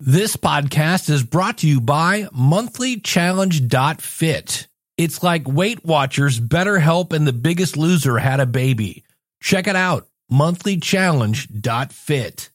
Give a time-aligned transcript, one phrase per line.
[0.00, 4.68] This podcast is brought to you by monthlychallenge.fit.
[4.96, 9.02] It's like Weight Watchers, BetterHelp, and The Biggest Loser had a baby.
[9.42, 12.50] Check it out, monthlychallenge.fit.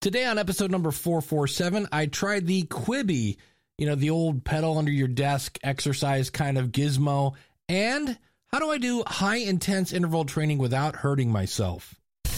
[0.00, 3.36] Today on episode number 447, I tried the Cubii,
[3.78, 7.34] you know, the old pedal under your desk exercise kind of gizmo,
[7.68, 8.16] and
[8.52, 11.96] how do I do high intense interval training without hurting myself?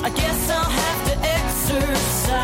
[0.00, 2.38] I guess I'll have to exercise.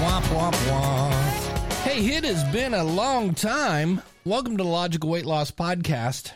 [0.00, 1.72] Womp womp womp.
[1.82, 4.00] Hey, it has been a long time.
[4.24, 6.32] Welcome to the Logical Weight Loss Podcast.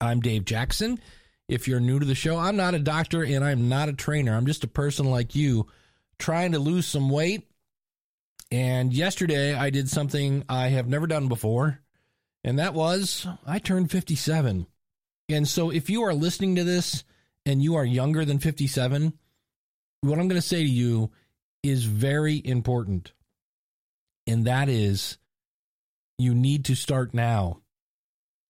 [0.00, 1.00] I'm Dave Jackson.
[1.48, 4.36] If you're new to the show, I'm not a doctor and I'm not a trainer.
[4.36, 5.66] I'm just a person like you
[6.18, 7.48] trying to lose some weight.
[8.52, 11.80] And yesterday I did something I have never done before,
[12.44, 14.66] and that was I turned 57.
[15.28, 17.04] And so if you are listening to this
[17.46, 19.12] and you are younger than 57,
[20.00, 21.10] what I'm going to say to you
[21.62, 23.12] is very important.
[24.26, 25.18] And that is
[26.18, 27.60] you need to start now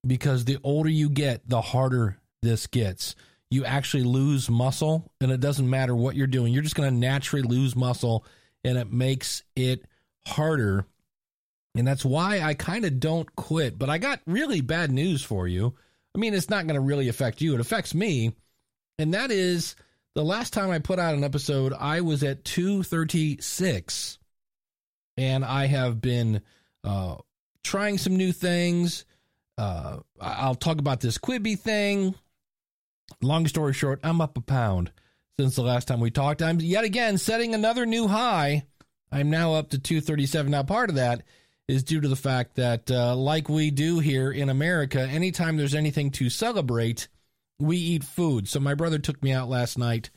[0.06, 3.14] because the older you get, the harder this gets.
[3.50, 6.52] You actually lose muscle, and it doesn't matter what you're doing.
[6.52, 8.24] You're just going to naturally lose muscle,
[8.64, 9.84] and it makes it
[10.26, 10.86] harder.
[11.74, 13.78] And that's why I kind of don't quit.
[13.78, 15.74] But I got really bad news for you.
[16.14, 18.32] I mean, it's not going to really affect you, it affects me.
[18.98, 19.76] And that is
[20.14, 24.18] the last time I put out an episode, I was at 236.
[25.16, 26.42] And I have been
[26.82, 27.16] uh,
[27.62, 29.04] trying some new things.
[29.56, 32.14] Uh, I'll talk about this Cubii thing.
[33.22, 34.92] Long story short, I'm up a pound
[35.38, 36.42] since the last time we talked.
[36.42, 38.64] I'm yet again setting another new high.
[39.12, 40.50] I'm now up to 237.
[40.50, 41.22] Now, part of that
[41.70, 45.74] is due to the fact that, uh, like we do here in America, anytime there's
[45.74, 47.08] anything to celebrate,
[47.60, 48.48] we eat food.
[48.48, 50.10] So, my brother took me out last night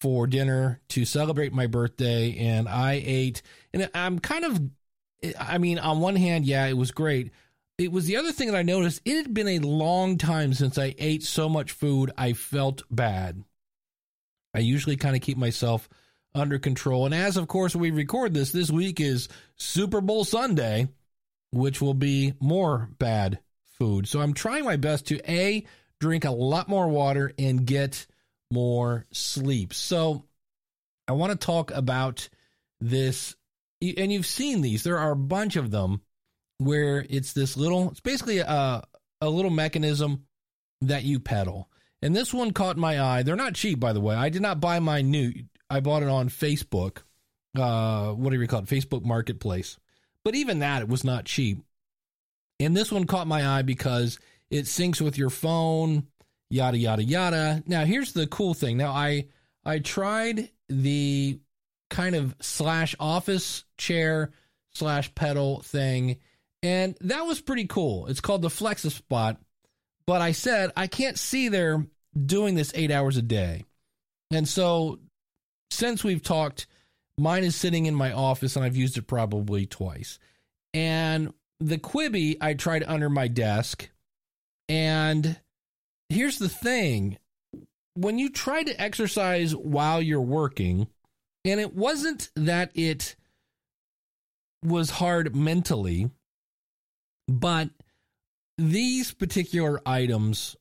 [0.00, 3.42] for dinner to celebrate my birthday, and I ate.
[3.72, 4.60] And I'm kind of,
[5.38, 7.30] I mean, on one hand, yeah, it was great.
[7.78, 9.00] It was the other thing that I noticed.
[9.04, 12.10] It had been a long time since I ate so much food.
[12.18, 13.44] I felt bad.
[14.52, 15.88] I usually kind of keep myself
[16.34, 17.06] under control.
[17.06, 20.88] And as, of course, we record this, this week is Super Bowl Sunday,
[21.50, 23.38] which will be more bad
[23.78, 24.06] food.
[24.08, 25.64] So I'm trying my best to A,
[26.00, 28.06] drink a lot more water and get
[28.50, 29.74] more sleep.
[29.74, 30.24] So
[31.06, 32.28] I want to talk about
[32.80, 33.34] this.
[33.80, 36.00] And you've seen these, there are a bunch of them
[36.58, 38.82] where it's this little, it's basically a,
[39.20, 40.24] a little mechanism
[40.82, 41.70] that you pedal.
[42.02, 43.22] And this one caught my eye.
[43.22, 44.14] They're not cheap, by the way.
[44.14, 45.32] I did not buy mine new.
[45.70, 46.98] I bought it on Facebook.
[47.56, 48.66] Uh, what do you call it?
[48.66, 49.78] Facebook Marketplace.
[50.24, 51.58] But even that, it was not cheap.
[52.60, 54.18] And this one caught my eye because
[54.50, 56.06] it syncs with your phone,
[56.50, 57.62] yada yada yada.
[57.66, 58.76] Now, here's the cool thing.
[58.76, 59.26] Now, I
[59.64, 61.38] I tried the
[61.90, 64.32] kind of slash office chair
[64.70, 66.18] slash pedal thing,
[66.62, 68.06] and that was pretty cool.
[68.06, 69.36] It's called the FlexiSpot.
[70.06, 71.86] But I said I can't see there
[72.16, 73.64] doing this eight hours a day.
[74.30, 74.98] And so
[75.70, 76.66] since we've talked,
[77.18, 80.18] mine is sitting in my office and I've used it probably twice.
[80.74, 83.90] And the Cubii I tried under my desk.
[84.68, 85.38] And
[86.08, 87.18] here's the thing
[87.94, 90.86] when you try to exercise while you're working,
[91.44, 93.16] and it wasn't that it
[94.64, 96.10] was hard mentally,
[97.26, 97.70] but
[98.56, 100.56] these particular items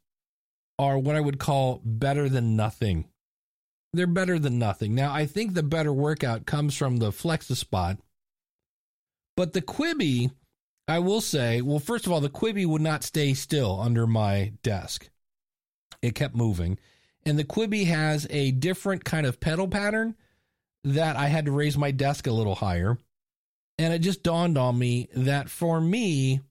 [0.80, 3.06] are what I would call better than nothing.
[3.98, 4.94] They're better than nothing.
[4.94, 7.98] Now, I think the better workout comes from the FlexiSpot,
[9.36, 10.30] but the Cubii,
[10.88, 14.54] I will say, well, first of all, the Cubii would not stay still under my
[14.62, 15.10] desk.
[16.04, 16.78] It kept moving.
[17.26, 20.16] and the Cubii has a different kind of pedal pattern
[20.84, 23.00] that I had to raise my desk a little higher.
[23.80, 26.42] And it just dawned on me that for me,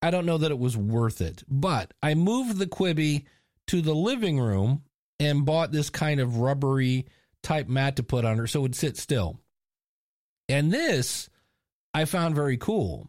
[0.00, 1.44] I don't know that it was worth it.
[1.46, 3.26] But I moved the Cubii
[3.66, 4.84] to the living room
[5.20, 7.06] and bought this kind of rubbery
[7.42, 9.38] type mat to put under so it would sit still.
[10.48, 11.28] And this
[11.94, 13.08] I found very cool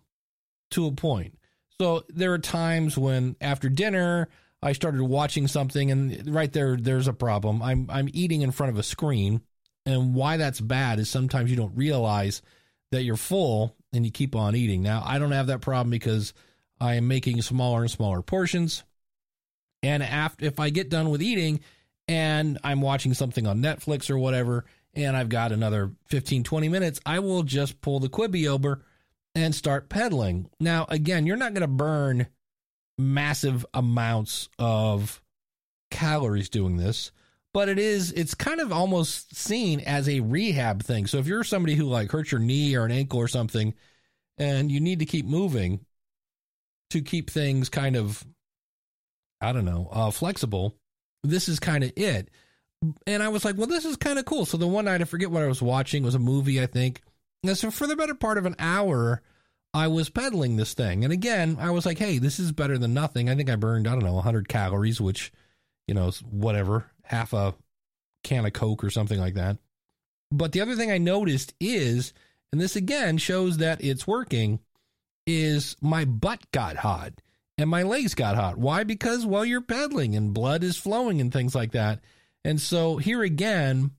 [0.71, 1.39] to a point.
[1.79, 4.27] So there are times when after dinner
[4.61, 7.63] I started watching something and right there there's a problem.
[7.63, 9.41] I'm I'm eating in front of a screen
[9.85, 12.41] and why that's bad is sometimes you don't realize
[12.91, 14.83] that you're full and you keep on eating.
[14.83, 16.33] Now, I don't have that problem because
[16.79, 18.83] I am making smaller and smaller portions.
[19.81, 21.61] And after if I get done with eating
[22.07, 26.99] and I'm watching something on Netflix or whatever and I've got another 15 20 minutes,
[27.05, 28.83] I will just pull the Cubii over
[29.35, 30.49] and start pedaling.
[30.59, 32.27] Now, again, you're not going to burn
[32.97, 35.21] massive amounts of
[35.89, 37.11] calories doing this,
[37.53, 41.07] but it is it's kind of almost seen as a rehab thing.
[41.07, 43.73] So if you're somebody who like hurts your knee or an ankle or something
[44.37, 45.85] and you need to keep moving
[46.89, 48.25] to keep things kind of
[49.39, 50.75] I don't know, uh flexible,
[51.23, 52.29] this is kind of it.
[53.05, 54.45] And I was like, well, this is kind of cool.
[54.45, 57.01] So the one night I forget what I was watching was a movie, I think.
[57.43, 59.21] And so for the better part of an hour,
[59.73, 61.03] I was pedaling this thing.
[61.03, 63.29] And again, I was like, hey, this is better than nothing.
[63.29, 65.31] I think I burned, I don't know, 100 calories, which,
[65.87, 67.53] you know, whatever, half a
[68.23, 69.57] can of Coke or something like that.
[70.31, 72.13] But the other thing I noticed is,
[72.51, 74.59] and this again shows that it's working,
[75.27, 77.13] is my butt got hot
[77.61, 78.57] and my legs got hot.
[78.57, 78.83] Why?
[78.83, 81.99] Because, well, you're pedaling and blood is flowing and things like that.
[82.43, 83.91] And so here again,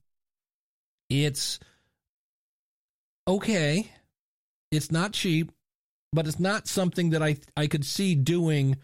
[1.09, 1.59] it's
[3.27, 3.89] okay.
[4.71, 5.51] It's not cheap
[6.13, 8.77] but it's not something that I I could see doing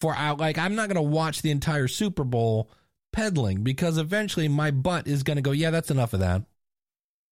[0.00, 2.70] for out like I'm not going to watch the entire Super Bowl
[3.12, 6.42] pedaling because eventually my butt is going to go, yeah, that's enough of that.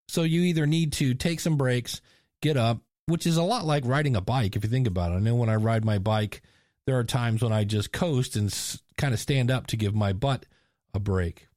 [0.08, 2.00] So you either need to take some breaks,
[2.40, 5.16] get up, which is a lot like riding a bike if you think about it.
[5.16, 6.42] I know when I ride my bike,
[6.86, 8.52] there are times when I just coast and
[8.96, 10.46] kind of stand up to give my butt
[10.94, 11.48] a break.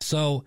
[0.00, 0.44] So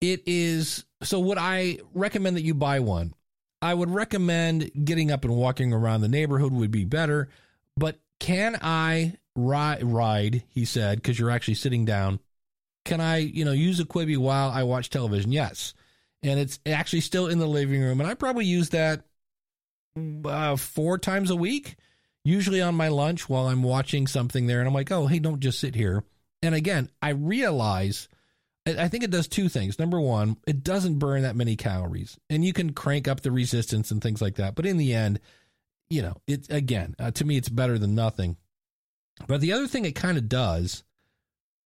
[0.00, 3.14] it is so would I recommend that you buy one?
[3.60, 7.28] I would recommend getting up and walking around the neighborhood would be better.
[7.76, 9.82] But can I ride?
[9.82, 12.20] Ride, he said, because you're actually sitting down.
[12.84, 15.32] Can I, you know, use a Cubii while I watch television?
[15.32, 15.74] Yes,
[16.22, 19.02] and it's actually still in the living room, and I probably use that
[20.24, 21.76] uh, four times a week,
[22.24, 25.40] usually on my lunch while I'm watching something there, and I'm like, oh, hey, don't
[25.40, 26.04] just sit here.
[26.42, 28.08] And again, I realize
[28.66, 29.78] I think it does two things.
[29.78, 33.90] Number one, it doesn't burn that many calories, and you can crank up the resistance
[33.90, 34.54] and things like that.
[34.54, 35.20] But in the end,
[35.88, 38.36] you know, it again uh, to me, it's better than nothing.
[39.26, 40.84] But the other thing it kind of does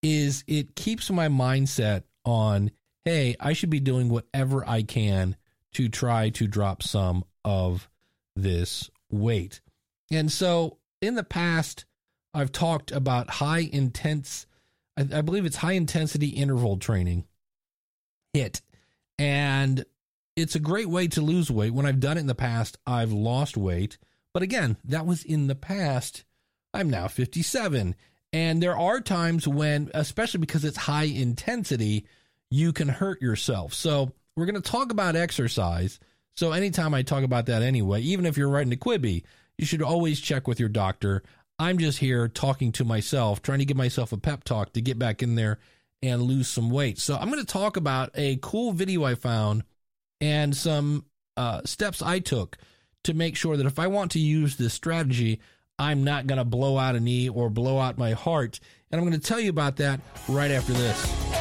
[0.02, 2.72] is it keeps my mindset on,
[3.04, 5.36] hey, I should be doing whatever I can
[5.74, 7.90] to try to drop some of
[8.36, 9.62] this weight.
[10.12, 11.86] And so in the past,
[12.34, 14.46] I've talked about high intense
[14.98, 17.26] I, I believe it's high intensity interval training,
[18.34, 18.62] HIT.
[19.18, 19.86] And
[20.36, 21.74] it's a great way to lose weight.
[21.74, 23.98] When I've done it in the past, I've lost weight,
[24.34, 26.24] but again, that was in the past.
[26.74, 27.96] I'm now 57,
[28.32, 32.06] and there are times when, especially because it's high intensity,
[32.50, 33.74] you can hurt yourself.
[33.74, 36.00] So we're going to talk about exercise.
[36.38, 39.24] So anytime I talk about that anyway, even if you're writing a Cubii,
[39.62, 41.22] you should always check with your doctor.
[41.60, 44.98] I'm just here talking to myself, trying to give myself a pep talk to get
[44.98, 45.60] back in there
[46.02, 46.98] and lose some weight.
[46.98, 49.64] So I'm going to talk about a cool video I found
[50.20, 51.06] and some
[51.38, 52.58] uh, steps I took
[53.04, 55.40] to make sure that if I want to use this strategy,
[55.78, 58.60] I'm not going to blow out a knee or blow out my heart.
[58.90, 61.41] And I'm going to tell you about that right after this.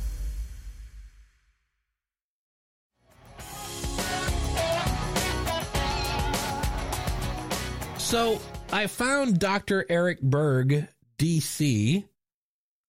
[8.11, 8.41] So
[8.73, 9.85] I found Dr.
[9.87, 10.85] Eric Berg,
[11.17, 12.03] DC,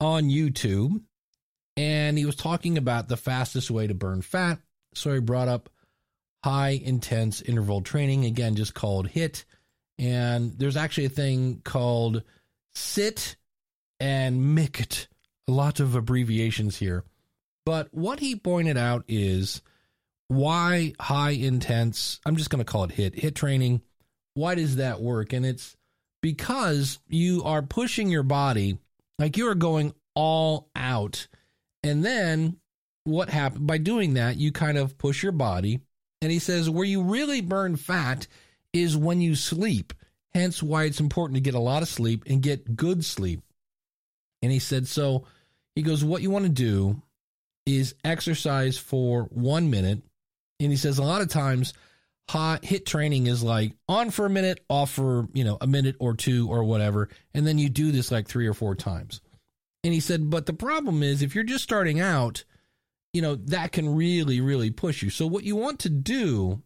[0.00, 1.00] on YouTube,
[1.76, 4.58] and he was talking about the fastest way to burn fat.
[4.94, 5.70] So he brought up
[6.42, 9.44] high intense interval training, again, just called HIT.
[9.96, 12.24] And there's actually a thing called
[12.74, 13.36] SIT
[14.00, 15.06] and MICT,
[15.46, 17.04] a lot of abbreviations here.
[17.64, 19.62] But what he pointed out is
[20.26, 23.82] why high intense, I'm just going to call it HIT, HIT training
[24.34, 25.32] why does that work?
[25.32, 25.76] And it's
[26.22, 28.78] because you are pushing your body
[29.18, 31.26] like you are going all out.
[31.82, 32.58] And then
[33.04, 35.80] what happened by doing that, you kind of push your body.
[36.20, 38.26] And he says where you really burn fat
[38.72, 39.92] is when you sleep.
[40.32, 43.42] Hence why it's important to get a lot of sleep and get good sleep.
[44.40, 45.24] And he said, so
[45.74, 47.02] he goes, what you want to do
[47.66, 50.00] is exercise for one minute.
[50.58, 51.74] And he says, a lot of times
[52.28, 55.96] hot hit training is like on for a minute, off for, you know, a minute
[55.98, 57.08] or two or whatever.
[57.34, 59.20] And then you do this like three or four times.
[59.84, 62.44] And he said, but the problem is if you're just starting out,
[63.12, 65.10] you know, that can really, really push you.
[65.10, 66.62] So what you want to do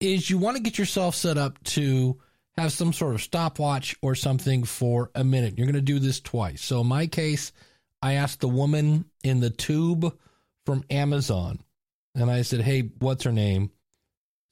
[0.00, 2.20] is you want to get yourself set up to
[2.56, 5.58] have some sort of stopwatch or something for a minute.
[5.58, 6.62] You're going to do this twice.
[6.62, 7.52] So in my case,
[8.00, 10.16] I asked the woman in the tube
[10.66, 11.58] from Amazon
[12.14, 13.70] and I said, Hey, what's her name?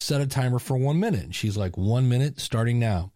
[0.02, 1.24] Set a timer for one minute.
[1.24, 3.12] And she's like, one minute starting now.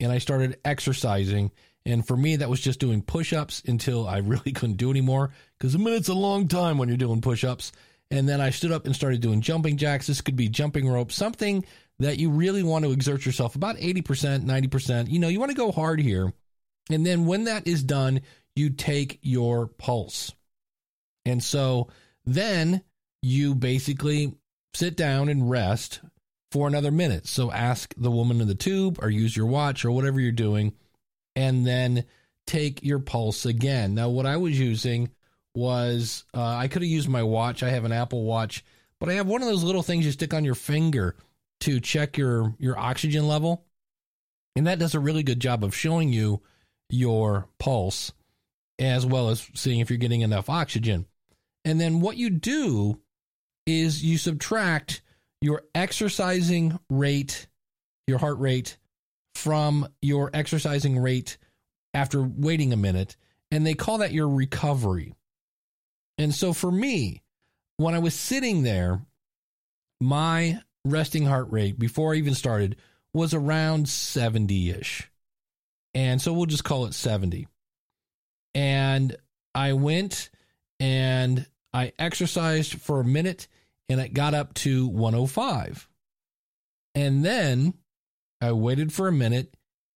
[0.00, 1.52] And I started exercising.
[1.84, 5.32] And for me, that was just doing push ups until I really couldn't do anymore
[5.58, 7.72] because a minute's a long time when you're doing push ups.
[8.10, 10.06] And then I stood up and started doing jumping jacks.
[10.06, 11.64] This could be jumping rope, something
[11.98, 15.10] that you really want to exert yourself about 80%, 90%.
[15.10, 16.32] You know, you want to go hard here.
[16.90, 18.20] And then when that is done,
[18.54, 20.32] you take your pulse.
[21.24, 21.88] And so
[22.24, 22.82] then
[23.22, 24.36] you basically
[24.74, 26.00] sit down and rest
[26.56, 27.26] for another minute.
[27.26, 30.72] So ask the woman in the tube or use your watch or whatever you're doing,
[31.34, 32.04] and then
[32.46, 33.94] take your pulse again.
[33.94, 35.10] Now, what I was using
[35.54, 37.62] was uh, I could have used my watch.
[37.62, 38.64] I have an Apple Watch,
[38.98, 41.14] but I have one of those little things you stick on your finger
[41.60, 43.66] to check your your oxygen level,
[44.54, 46.40] and that does a really good job of showing you
[46.88, 48.12] your pulse
[48.78, 51.04] as well as seeing if you're getting enough oxygen.
[51.66, 52.98] And then what you do
[53.66, 55.02] is you subtract
[55.46, 57.46] your exercising rate,
[58.08, 58.78] your heart rate
[59.36, 61.38] from your exercising rate
[61.94, 63.16] after waiting a minute,
[63.52, 65.14] and they call that your recovery.
[66.18, 67.22] And so for me,
[67.76, 69.00] when I was sitting there,
[70.00, 72.74] my resting heart rate before I even started
[73.14, 75.08] was around 70 ish.
[75.94, 77.46] And so we'll just call it 70.
[78.52, 79.14] And
[79.54, 80.28] I went
[80.80, 83.46] and I exercised for a minute
[83.88, 85.88] and it got up to 105.
[86.94, 87.74] And then
[88.40, 89.54] I waited for a minute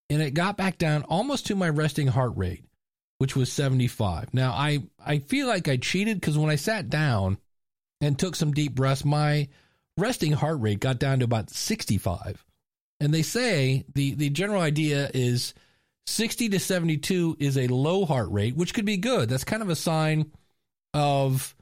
[0.08, 2.64] and it got back down almost to my resting heart rate,
[3.18, 4.34] which was 75.
[4.34, 7.38] Now, I, I feel like I cheated because when I sat down
[8.00, 9.48] and took some deep breaths, my
[9.96, 12.44] resting heart rate got down to about 65.
[12.98, 15.54] And they say the, the general idea is
[16.06, 19.28] 60 to 72 is a low heart rate, which could be good.
[19.28, 20.32] That's kind of a sign
[20.92, 21.54] of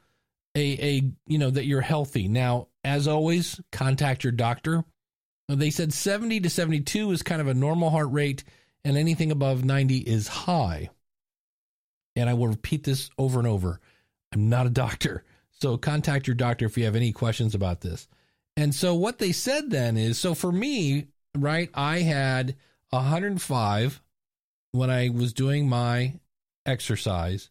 [0.59, 2.29] a, a you know that you're healthy.
[2.29, 4.85] Now, as always, contact your doctor.
[5.49, 8.45] They said 70 to 72 is kind of a normal heart rate,
[8.85, 10.91] and anything above 90 is high.
[12.17, 13.81] And I will repeat this over and over.
[14.33, 15.25] I'm not a doctor.
[15.53, 18.09] So contact your doctor if you have any questions about this.
[18.57, 22.57] And so what they said then is so for me, right, I had
[22.91, 24.03] 105
[24.73, 26.15] when I was doing my
[26.67, 27.51] exercise.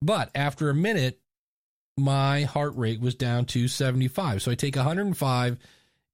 [0.00, 1.20] But after a minute,
[1.96, 4.42] my heart rate was down to 75.
[4.42, 5.58] So I take 105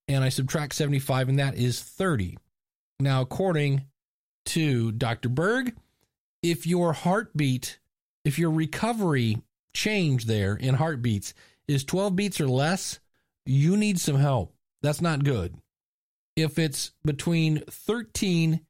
[0.09, 2.39] and I subtract 75, and that is 30.
[3.01, 3.85] Now, according
[4.47, 5.29] to Dr.
[5.29, 5.75] Berg,
[6.43, 7.79] if your heartbeat,
[8.25, 9.39] if your recovery
[9.75, 11.35] change there in heartbeats
[11.69, 12.99] is 12 beats or less,
[13.47, 14.55] you need some help.
[14.83, 15.55] That's not good.
[16.37, 18.61] If it's between 13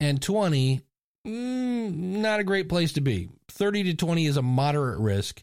[0.00, 0.80] and 20,
[1.26, 3.28] mm, not a great place to be.
[3.48, 5.42] 30 to 20 is a moderate risk.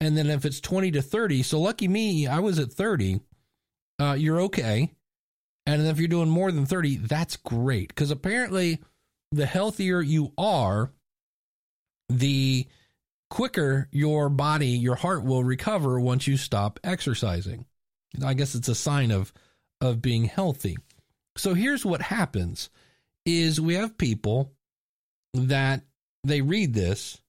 [0.00, 3.20] And then if it's 20 to 30, so lucky me, I was at 30,
[4.00, 4.92] uh, you're okay.
[5.66, 7.88] And if you're doing more than 30, that's great.
[7.88, 8.80] Because apparently,
[9.32, 10.92] the healthier you are,
[12.08, 12.66] the
[13.30, 17.64] quicker your body, your heart will recover once you stop exercising.
[18.24, 19.32] I guess it's a sign of
[19.80, 20.76] of being healthy.
[21.36, 22.70] So here's what happens
[23.26, 24.52] is we have people
[25.34, 25.82] that
[26.22, 27.20] they read this,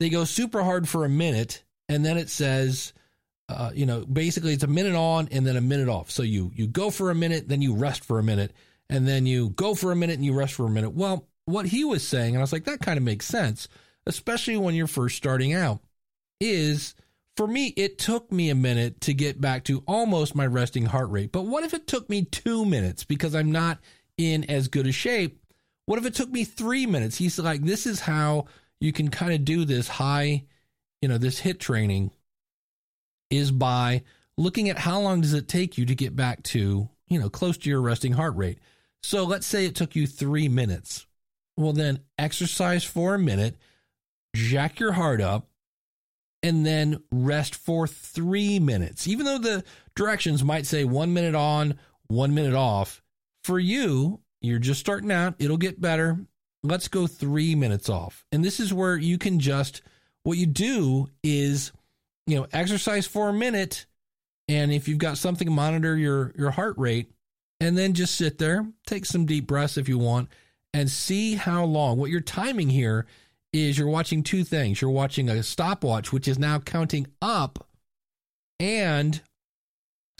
[0.00, 1.62] they go super hard for a minute
[1.92, 2.92] and then it says
[3.52, 6.10] uh, you know, basically it's a minute on and then a minute off.
[6.10, 8.52] So you you go for a minute, then you rest for a minute,
[8.88, 10.90] and then you go for a minute and you rest for a minute.
[10.90, 13.68] Well, what he was saying, and I was like, that kind of makes sense,
[14.06, 15.80] especially when you're first starting out,
[16.40, 16.94] is
[17.36, 21.10] for me, it took me a minute to get back to almost my resting heart
[21.10, 21.32] rate.
[21.32, 23.78] But what if it took me two minutes because I'm not
[24.16, 25.42] in as good a shape?
[25.86, 27.16] What if it took me three minutes?
[27.18, 28.46] He's like, this is how
[28.80, 30.44] you can kind of do this high,
[31.02, 32.12] you know, this hit training
[33.28, 34.02] is by
[34.38, 37.58] looking at how long does it take you to get back to, you know, close
[37.58, 38.58] to your resting heart rate.
[39.02, 41.06] So let's say it took you three minutes.
[41.56, 43.56] Well, then exercise for a minute,
[44.34, 45.48] jack your heart up,
[46.42, 49.06] and then rest for three minutes.
[49.06, 53.02] Even though the directions might say one minute on, one minute off,
[53.44, 56.18] for you, you're just starting out, it'll get better.
[56.62, 58.24] Let's go three minutes off.
[58.32, 59.82] And this is where you can just,
[60.24, 61.72] what you do is,
[62.26, 63.86] you know, exercise for a minute.
[64.48, 67.10] And if you've got something monitor your, your heart rate,
[67.60, 70.28] and then just sit there, take some deep breaths if you want,
[70.74, 71.96] and see how long.
[71.98, 73.06] What you're timing here
[73.52, 74.80] is you're watching two things.
[74.80, 77.68] You're watching a stopwatch, which is now counting up,
[78.58, 79.20] and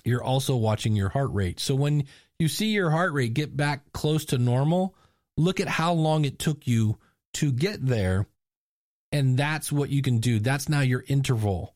[0.04, 1.58] you're also watching your heart rate.
[1.58, 2.04] So when
[2.38, 4.94] you see your heart rate get back close to normal,
[5.36, 6.98] look at how long it took you
[7.34, 8.26] to get there.
[9.12, 10.38] And that's what you can do.
[10.38, 11.74] That's now your interval.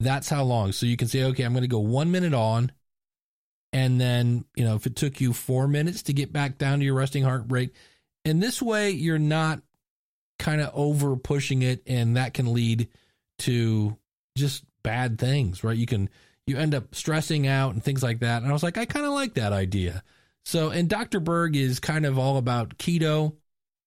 [0.00, 0.72] That's how long.
[0.72, 2.70] So you can say, okay, I'm going to go one minute on.
[3.72, 6.84] And then, you know, if it took you four minutes to get back down to
[6.84, 7.72] your resting heart rate,
[8.24, 9.62] and this way you're not
[10.38, 12.88] kind of over pushing it and that can lead
[13.40, 13.96] to
[14.36, 15.76] just bad things, right?
[15.76, 16.08] You can
[16.46, 18.42] you end up stressing out and things like that.
[18.42, 20.02] And I was like, I kind of like that idea.
[20.44, 21.20] So, and Dr.
[21.20, 23.34] Berg is kind of all about keto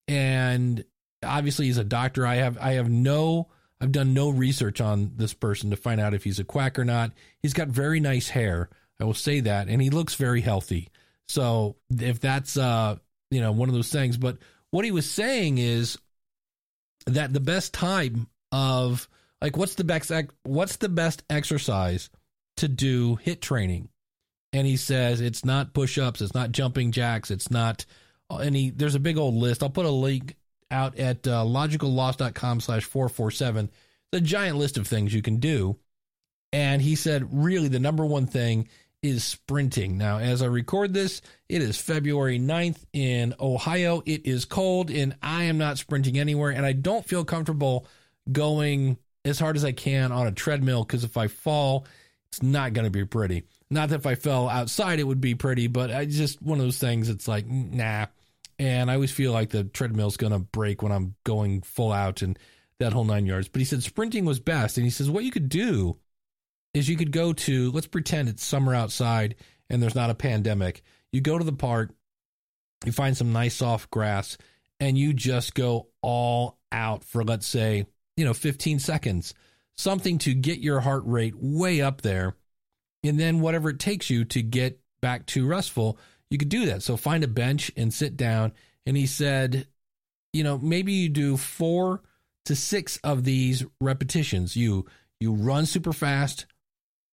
[0.07, 0.83] and
[1.23, 2.25] obviously he's a doctor.
[2.25, 3.47] I have I have no
[3.79, 6.85] I've done no research on this person to find out if he's a quack or
[6.85, 7.11] not.
[7.41, 8.69] He's got very nice hair.
[8.99, 10.89] I will say that and he looks very healthy.
[11.27, 12.97] So, if that's uh,
[13.29, 14.37] you know, one of those things, but
[14.71, 15.97] what he was saying is
[17.05, 19.07] that the best time of
[19.41, 20.11] like what's the best
[20.43, 22.09] what's the best exercise
[22.57, 23.89] to do hit training
[24.53, 27.85] and he says it's not push-ups it's not jumping jacks it's not
[28.41, 30.35] any there's a big old list i'll put a link
[30.71, 33.69] out at uh, logicalloss.com slash 447
[34.11, 35.77] it's a giant list of things you can do
[36.53, 38.67] and he said really the number one thing
[39.01, 39.97] is sprinting.
[39.97, 44.01] Now, as I record this, it is February 9th in Ohio.
[44.05, 47.85] It is cold and I am not sprinting anywhere and I don't feel comfortable
[48.31, 51.85] going as hard as I can on a treadmill because if I fall,
[52.31, 53.43] it's not going to be pretty.
[53.69, 56.65] Not that if I fell outside, it would be pretty, but I just one of
[56.65, 57.09] those things.
[57.09, 58.07] It's like, nah.
[58.59, 62.21] And I always feel like the treadmill's going to break when I'm going full out
[62.21, 62.37] and
[62.79, 63.47] that whole nine yards.
[63.49, 64.77] But he said sprinting was best.
[64.77, 65.97] And he says, what you could do
[66.73, 69.35] is you could go to let's pretend it's summer outside
[69.69, 70.81] and there's not a pandemic.
[71.11, 71.91] You go to the park,
[72.85, 74.37] you find some nice soft grass,
[74.79, 79.33] and you just go all out for let's say, you know, 15 seconds.
[79.75, 82.35] Something to get your heart rate way up there.
[83.03, 86.83] And then whatever it takes you to get back to restful, you could do that.
[86.83, 88.53] So find a bench and sit down.
[88.85, 89.67] And he said,
[90.33, 92.01] you know, maybe you do four
[92.45, 94.55] to six of these repetitions.
[94.55, 94.85] You
[95.19, 96.45] you run super fast,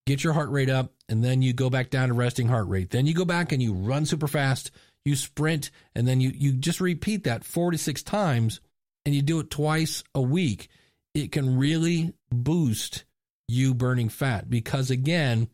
[0.06, 2.90] get your heart rate up, and then you go back down to resting heart rate.
[2.90, 4.70] Then you go back and you run super fast,
[5.04, 8.60] you sprint, and then you, you just repeat that four to six times
[9.04, 10.68] and you do it twice a week.
[11.14, 13.04] It can really boost
[13.48, 15.48] you burning fat because, again,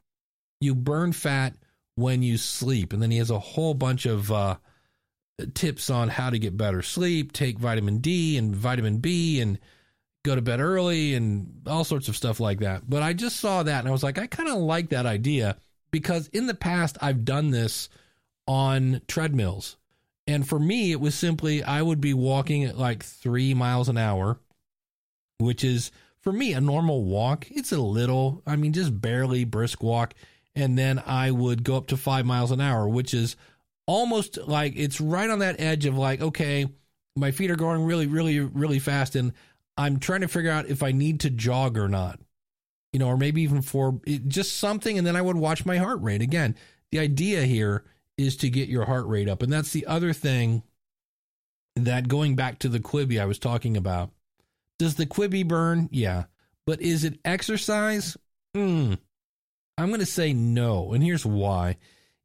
[0.61, 1.55] you burn fat
[2.01, 2.93] when you sleep.
[2.93, 4.57] And then he has a whole bunch of uh,
[5.55, 9.59] tips on how to get better sleep, take vitamin D and vitamin B, and
[10.25, 12.89] go to bed early and all sorts of stuff like that.
[12.89, 15.57] But I just saw that and I was like, I kind of like that idea
[15.91, 17.89] because in the past I've done this
[18.47, 19.77] on treadmills.
[20.27, 23.99] And for me, it was simply I would be walking at like three miles an
[23.99, 24.39] hour,
[25.39, 27.51] which is for me a normal walk.
[27.51, 30.15] It's a little, I mean, just barely brisk walk.
[30.55, 33.37] And then I would go up to five miles an hour, which is
[33.87, 36.67] almost like it's right on that edge of like, okay,
[37.17, 39.33] my feet are going really, really, really fast, and
[39.77, 42.21] I'm trying to figure out if I need to jog or not,
[42.93, 46.01] you know, or maybe even for just something, and then I would watch my heart
[46.03, 46.57] rate again.
[46.93, 47.85] The idea here
[48.19, 50.63] is to get your heart rate up, and that's the other thing
[51.77, 54.11] that going back to the Cubii I was talking about.
[54.79, 55.89] Does the Cubii burn?
[55.93, 56.25] Yeah.
[56.67, 58.17] But is it exercise?
[58.55, 58.95] Hmm.
[59.79, 60.93] I'm going to say no.
[60.93, 61.77] And here's why.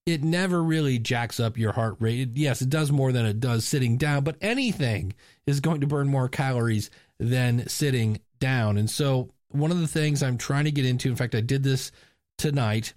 [0.06, 2.32] It never really jacks up your heart rate.
[2.36, 5.14] Yes, it does more than it does sitting down, but anything
[5.48, 8.78] is going to burn more calories than sitting down.
[8.78, 11.64] And so, one of the things I'm trying to get into, in fact, I did
[11.64, 11.92] this
[12.38, 12.94] tonight,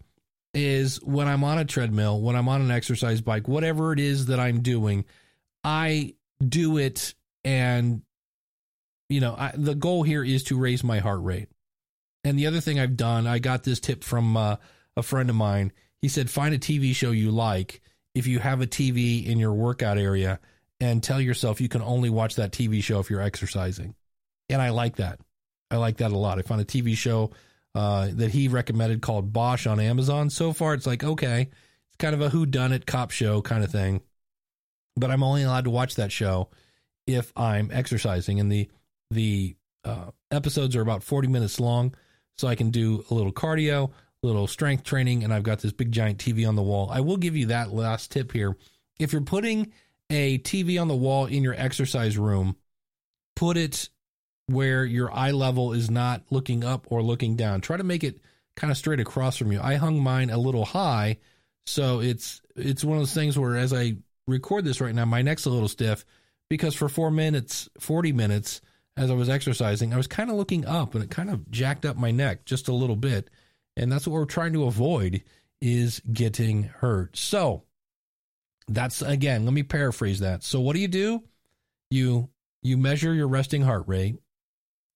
[0.52, 4.26] is when I'm on a treadmill, when I'm on an exercise bike, whatever it is
[4.26, 5.04] that I'm doing,
[5.64, 6.14] I
[6.46, 8.02] do it and
[9.08, 11.48] you know I, the goal here is to raise my heart rate
[12.28, 14.56] and the other thing i've done i got this tip from uh,
[14.98, 15.72] a friend of mine.
[16.02, 17.80] He said find a tv show you like
[18.14, 20.40] if you have a tv in your workout area
[20.80, 23.94] and tell yourself you can only watch that tv show if you're exercising.
[24.50, 25.20] And i like that.
[25.70, 26.38] I like that a lot.
[26.38, 27.30] I found a tv show
[27.74, 30.30] uh, that he recommended called bosch on amazon.
[30.30, 33.64] So far it's like okay it's kind of a who done it cop show kind
[33.64, 34.02] of thing
[34.96, 36.48] but I'm only allowed to watch that show
[37.06, 38.40] if I'm exercising.
[38.40, 38.68] And the
[39.10, 41.94] the uh, episodes are about 40 minutes long,
[42.38, 43.90] so I can do a little cardio,
[44.22, 46.88] a little strength training, and I've got this big giant TV on the wall.
[46.90, 48.57] I will give you that last tip here.
[48.98, 49.72] If you're putting
[50.11, 52.57] a TV on the wall in your exercise room,
[53.37, 53.88] put it
[54.46, 57.61] where your eye level is not looking up or looking down.
[57.61, 58.20] Try to make it
[58.57, 59.61] kind of straight across from you.
[59.61, 61.18] I hung mine a little high,
[61.66, 63.96] so it's it's one of those things where as I
[64.27, 66.05] record this right now, my neck's a little stiff
[66.48, 68.61] because for four minutes, 40 minutes,
[68.98, 71.87] as I was exercising, I was kind of looking up and it kind of jacked
[71.87, 73.30] up my neck just a little bit.
[73.76, 75.22] And that's what we're trying to avoid
[75.61, 77.16] is getting hurt.
[77.16, 77.62] So
[78.66, 80.42] that's again, let me paraphrase that.
[80.42, 81.22] So what do you do?
[81.90, 82.28] You
[82.62, 84.16] you measure your resting heart rate,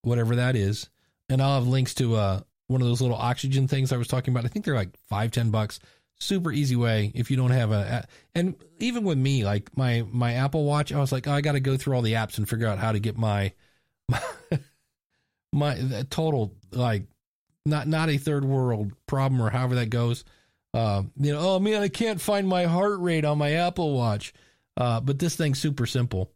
[0.03, 0.91] whatever that is,
[1.29, 4.35] and I'll have links to uh one of those little oxygen things I was talking
[4.35, 4.45] about.
[4.45, 5.79] I think they're like five, ten bucks
[6.23, 10.35] super easy way if you don't have a and even with me like my my
[10.35, 12.49] apple watch i was like oh, i got to go through all the apps and
[12.49, 13.53] figure out how to get my
[15.53, 17.05] my, total like
[17.65, 20.25] not not a third world problem or however that goes.
[20.75, 24.33] Uh, you know oh man i can't find my heart rate on my apple watch.
[24.77, 26.31] Uh, but this thing's super simple.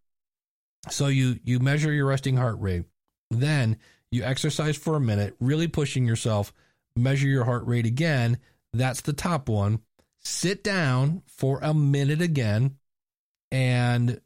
[0.91, 2.85] So you you measure your resting heart rate.
[3.31, 3.79] Then
[4.11, 6.53] you exercise for a minute really pushing yourself
[6.97, 8.39] measure your heart rate again.
[8.73, 9.81] That's the top one.
[10.21, 12.77] Sit down for a minute again
[13.51, 14.21] and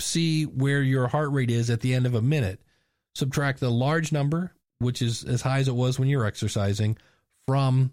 [0.00, 2.60] see where your heart rate is at the end of a minute.
[3.14, 6.96] Subtract the large number, which is as high as it was when you're exercising,
[7.46, 7.92] from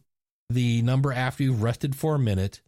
[0.49, 2.61] the number after you've rested for a minute.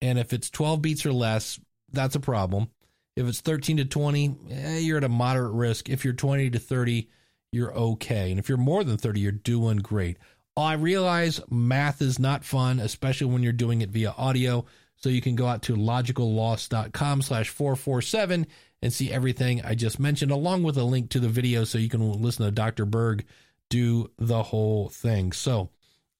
[0.00, 1.60] And if it's 12 beats or less,
[1.92, 2.68] that's a problem.
[3.16, 5.88] If it's 13 to 20, eh, you're at a moderate risk.
[5.88, 7.08] If you're 20 to 30,
[7.52, 8.30] you're okay.
[8.30, 10.18] And if you're more than 30, you're doing great.
[10.56, 14.64] I realize math is not fun, especially when you're doing it via audio.
[15.04, 18.46] So you can go out to logicalloss.com slash 447
[18.80, 21.90] and see everything I just mentioned, along with a link to the video so you
[21.90, 22.86] can listen to Dr.
[22.86, 23.26] Berg
[23.68, 25.32] do the whole thing.
[25.32, 25.68] So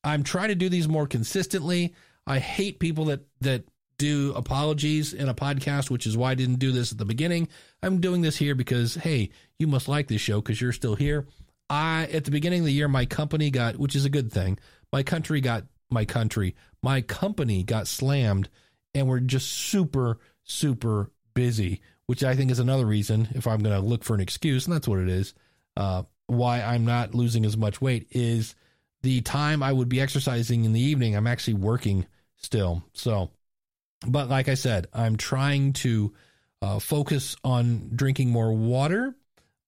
[0.05, 1.94] I'm trying to do these more consistently.
[2.27, 3.64] I hate people that, that
[3.97, 7.49] do apologies in a podcast, which is why I didn't do this at the beginning.
[7.83, 11.27] I'm doing this here because, hey, you must like this show because you're still here.
[11.70, 14.59] I at the beginning of the year, my company got, which is a good thing.
[14.92, 16.55] My country got my country.
[16.83, 18.51] My company got slammed,
[18.95, 23.29] and we're just super super busy, which I think is another reason.
[23.35, 25.35] If I'm going to look for an excuse, and that's what it is,
[25.77, 28.55] uh, why I'm not losing as much weight is
[29.03, 31.17] the time I would be exercising in the evening.
[31.17, 32.83] I'm actually working still.
[32.93, 33.31] So,
[34.07, 36.15] but like I said, I'm trying to
[36.63, 39.15] uh, focus on drinking more water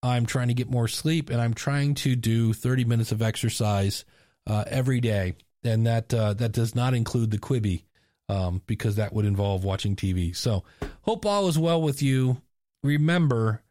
[0.03, 4.05] I'm trying to get more sleep, and I'm trying to do 30 minutes of exercise
[4.47, 5.35] uh, every day,
[5.65, 7.85] and that uh, that does not include the Cubii
[8.29, 10.35] um, because that would involve watching TV.
[10.35, 10.65] So,
[11.03, 12.41] hope all is well with you.
[12.83, 13.63] Remember,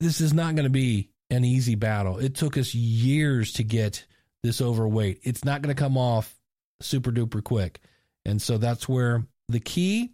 [0.00, 2.18] this is not going to be an easy battle.
[2.18, 4.04] It took us years to get
[4.42, 5.20] this overweight.
[5.22, 6.34] It's not going to come off
[6.80, 7.80] super duper quick,
[8.24, 10.12] and so that's where the key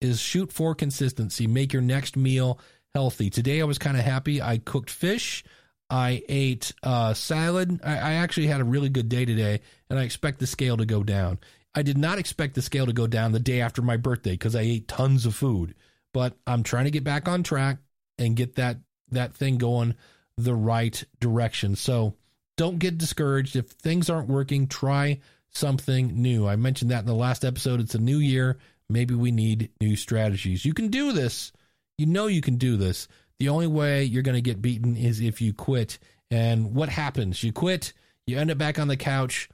[0.00, 1.46] is shoot for consistency.
[1.46, 2.58] Make your next meal
[2.94, 3.30] healthy.
[3.30, 4.40] Today I was kind of happy.
[4.40, 5.44] I cooked fish.
[5.90, 7.80] I ate uh, salad.
[7.84, 10.86] I, I, actually had a really good day today, and I expect the scale to
[10.86, 11.40] go down.
[11.74, 14.56] I did not expect the scale to go down the day after my birthday because
[14.56, 15.74] I ate tons of food.
[16.12, 17.78] But I'm trying to get back on track
[18.18, 18.78] and get that
[19.12, 19.94] that thing going
[20.36, 21.76] the right direction.
[21.76, 22.14] So
[22.56, 24.66] don't get discouraged if things aren't working.
[24.66, 26.46] Try something new.
[26.46, 27.80] I mentioned that in the last episode.
[27.80, 28.58] It's a new year.
[28.88, 30.64] Maybe we need new strategies.
[30.64, 31.52] You can do this.
[31.98, 33.08] You know you can do this.
[33.38, 35.98] The only way you're going to get beaten is if you quit.
[36.30, 37.42] And what happens?
[37.42, 37.92] You quit,
[38.26, 39.48] you end up back on the couch.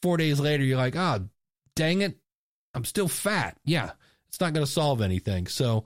[0.00, 1.28] Four days later, you're like, oh,
[1.76, 2.18] dang it,
[2.74, 3.56] I'm still fat.
[3.64, 3.90] Yeah,
[4.28, 5.46] it's not going to solve anything.
[5.46, 5.84] So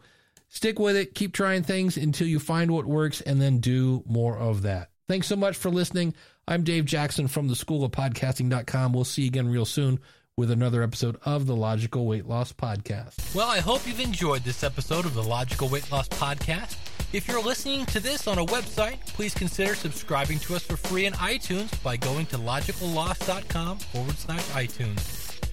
[0.49, 1.15] stick with it.
[1.15, 4.91] Keep trying things until you find what works and then do more of that.
[5.09, 6.15] Thanks so much for listening.
[6.49, 8.93] I'm Dave Jackson from the School of Podcasting.com.
[8.93, 10.01] We'll see you again real soon
[10.37, 13.35] with another episode of the Logical Weight Loss Podcast.
[13.35, 16.77] Well, I hope you've enjoyed this episode of the Logical Weight Loss Podcast.
[17.13, 21.07] If you're listening to this on a website, please consider subscribing to us for free
[21.07, 25.26] in iTunes by going to logicalloss.com forward slash iTunes.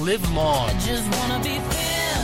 [0.00, 0.68] live long.
[0.68, 2.18] I just wanna be thin.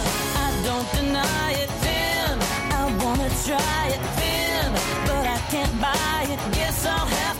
[0.44, 1.70] I don't deny it.
[1.84, 2.38] Thin.
[2.72, 4.02] I wanna try it.
[4.18, 4.72] Thin,
[5.06, 6.40] but I can't buy it.
[6.54, 7.39] Guess I'll have